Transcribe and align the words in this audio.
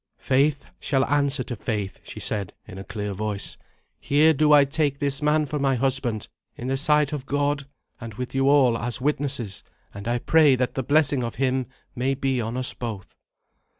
"Faith 0.17 0.65
shall 0.79 1.05
answer 1.05 1.43
to 1.43 1.55
faith," 1.55 1.99
she 2.01 2.19
said 2.19 2.53
in 2.67 2.79
a 2.79 2.83
clear 2.83 3.13
voice. 3.13 3.55
"Here 3.99 4.33
do 4.33 4.51
I 4.51 4.65
take 4.65 4.97
this 4.97 5.21
man 5.21 5.45
for 5.45 5.59
my 5.59 5.75
husband, 5.75 6.27
in 6.55 6.69
the 6.69 6.75
sight 6.75 7.13
of 7.13 7.27
God, 7.27 7.67
and 7.99 8.15
with 8.15 8.33
you 8.33 8.49
all 8.49 8.75
as 8.79 8.99
witnesses, 8.99 9.63
and 9.93 10.07
I 10.07 10.17
pray 10.17 10.55
that 10.55 10.73
the 10.73 10.81
blessing 10.81 11.23
of 11.23 11.35
Him 11.35 11.67
may 11.95 12.15
be 12.15 12.41
on 12.41 12.57
us 12.57 12.73
both." 12.73 13.15